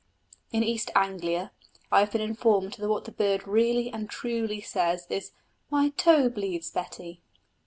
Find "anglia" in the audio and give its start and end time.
0.95-1.51